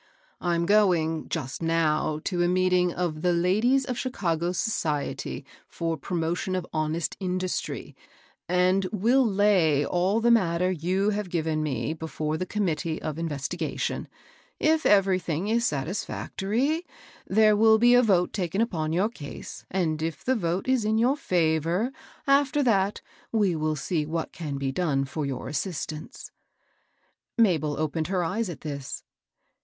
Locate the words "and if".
19.69-20.25